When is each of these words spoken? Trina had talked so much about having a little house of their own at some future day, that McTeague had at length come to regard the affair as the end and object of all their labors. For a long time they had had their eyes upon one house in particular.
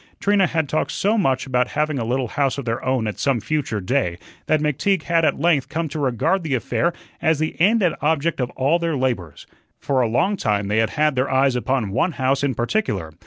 Trina 0.19 0.47
had 0.47 0.67
talked 0.67 0.89
so 0.91 1.15
much 1.15 1.45
about 1.45 1.67
having 1.77 1.99
a 1.99 2.03
little 2.03 2.29
house 2.29 2.57
of 2.57 2.65
their 2.65 2.83
own 2.83 3.05
at 3.05 3.19
some 3.19 3.39
future 3.39 3.79
day, 3.79 4.17
that 4.47 4.59
McTeague 4.59 5.03
had 5.03 5.23
at 5.23 5.39
length 5.39 5.69
come 5.69 5.87
to 5.89 5.99
regard 5.99 6.41
the 6.41 6.55
affair 6.55 6.91
as 7.21 7.37
the 7.37 7.55
end 7.61 7.83
and 7.83 7.95
object 8.01 8.39
of 8.41 8.49
all 8.55 8.79
their 8.79 8.97
labors. 8.97 9.45
For 9.77 10.01
a 10.01 10.07
long 10.09 10.37
time 10.37 10.69
they 10.69 10.77
had 10.79 10.89
had 10.89 11.13
their 11.13 11.29
eyes 11.29 11.55
upon 11.55 11.91
one 11.91 12.13
house 12.13 12.43
in 12.43 12.55
particular. 12.55 13.11